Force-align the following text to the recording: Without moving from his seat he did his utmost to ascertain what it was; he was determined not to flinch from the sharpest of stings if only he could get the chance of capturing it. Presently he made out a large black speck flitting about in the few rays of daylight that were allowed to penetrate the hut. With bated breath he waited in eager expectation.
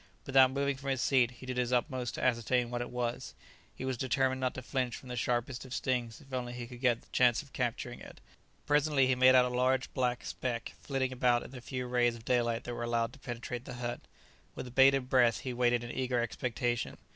Without 0.25 0.49
moving 0.49 0.75
from 0.77 0.89
his 0.89 0.99
seat 0.99 1.29
he 1.29 1.45
did 1.45 1.57
his 1.57 1.71
utmost 1.71 2.15
to 2.15 2.23
ascertain 2.23 2.71
what 2.71 2.81
it 2.81 2.89
was; 2.89 3.35
he 3.75 3.85
was 3.85 3.99
determined 3.99 4.41
not 4.41 4.55
to 4.55 4.63
flinch 4.63 4.95
from 4.95 5.09
the 5.09 5.15
sharpest 5.15 5.63
of 5.63 5.75
stings 5.75 6.19
if 6.19 6.33
only 6.33 6.53
he 6.53 6.65
could 6.65 6.81
get 6.81 7.01
the 7.03 7.07
chance 7.11 7.43
of 7.43 7.53
capturing 7.53 7.99
it. 7.99 8.19
Presently 8.65 9.05
he 9.05 9.13
made 9.13 9.35
out 9.35 9.45
a 9.45 9.55
large 9.55 9.93
black 9.93 10.25
speck 10.25 10.73
flitting 10.81 11.11
about 11.13 11.43
in 11.43 11.51
the 11.51 11.61
few 11.61 11.85
rays 11.85 12.15
of 12.15 12.25
daylight 12.25 12.63
that 12.63 12.73
were 12.73 12.81
allowed 12.81 13.13
to 13.13 13.19
penetrate 13.19 13.65
the 13.65 13.75
hut. 13.75 14.01
With 14.55 14.73
bated 14.73 15.07
breath 15.07 15.41
he 15.41 15.53
waited 15.53 15.83
in 15.83 15.91
eager 15.91 16.19
expectation. 16.19 16.97